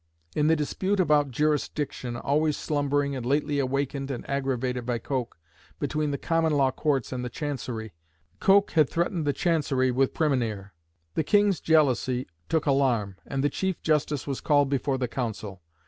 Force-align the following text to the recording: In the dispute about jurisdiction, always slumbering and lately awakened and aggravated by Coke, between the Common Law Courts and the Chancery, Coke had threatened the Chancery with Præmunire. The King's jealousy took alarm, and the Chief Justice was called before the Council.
In 0.35 0.47
the 0.47 0.55
dispute 0.55 0.99
about 0.99 1.29
jurisdiction, 1.29 2.15
always 2.15 2.57
slumbering 2.57 3.15
and 3.15 3.23
lately 3.23 3.59
awakened 3.59 4.09
and 4.09 4.27
aggravated 4.27 4.83
by 4.83 4.97
Coke, 4.97 5.37
between 5.79 6.09
the 6.09 6.17
Common 6.17 6.53
Law 6.53 6.71
Courts 6.71 7.11
and 7.11 7.23
the 7.23 7.29
Chancery, 7.29 7.93
Coke 8.39 8.71
had 8.71 8.89
threatened 8.89 9.25
the 9.27 9.31
Chancery 9.31 9.91
with 9.91 10.15
Præmunire. 10.15 10.71
The 11.13 11.23
King's 11.23 11.59
jealousy 11.59 12.25
took 12.49 12.65
alarm, 12.65 13.17
and 13.27 13.43
the 13.43 13.49
Chief 13.51 13.79
Justice 13.83 14.25
was 14.25 14.41
called 14.41 14.69
before 14.69 14.97
the 14.97 15.07
Council. 15.07 15.61